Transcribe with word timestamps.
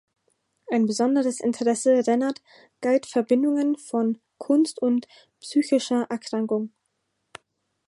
Ein 0.71 0.87
besonderes 0.87 1.39
Interesse 1.41 2.07
Rennert 2.07 2.41
galt 2.81 3.05
Verbindungen 3.05 3.75
von 3.77 4.19
Kunst 4.39 4.81
und 4.81 5.07
psychischer 5.39 6.07
Erkrankung. 6.09 6.71